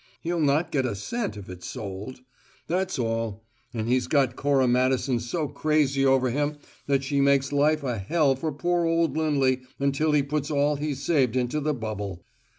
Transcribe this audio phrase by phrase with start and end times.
[0.21, 2.21] He'll not get a cent if it's sold.
[2.65, 3.45] That's all.
[3.71, 8.35] And he's got Cora Madison so crazy over him that she makes life a hell
[8.35, 12.25] for poor old Lindley until he puts all he's saved into the bubble.